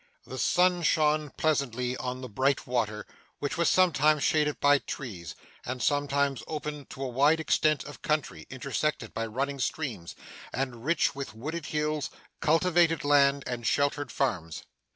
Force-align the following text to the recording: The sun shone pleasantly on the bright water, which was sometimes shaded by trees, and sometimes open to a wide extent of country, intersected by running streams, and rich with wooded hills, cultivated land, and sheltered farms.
The 0.25 0.39
sun 0.39 0.81
shone 0.81 1.29
pleasantly 1.29 1.95
on 1.97 2.21
the 2.21 2.27
bright 2.27 2.65
water, 2.65 3.05
which 3.37 3.55
was 3.55 3.69
sometimes 3.69 4.23
shaded 4.23 4.59
by 4.59 4.79
trees, 4.79 5.35
and 5.63 5.79
sometimes 5.79 6.41
open 6.47 6.87
to 6.87 7.03
a 7.03 7.07
wide 7.07 7.39
extent 7.39 7.83
of 7.83 8.01
country, 8.01 8.47
intersected 8.49 9.13
by 9.13 9.27
running 9.27 9.59
streams, 9.59 10.15
and 10.51 10.83
rich 10.83 11.13
with 11.13 11.35
wooded 11.35 11.67
hills, 11.67 12.09
cultivated 12.39 13.03
land, 13.03 13.43
and 13.45 13.67
sheltered 13.67 14.11
farms. 14.11 14.63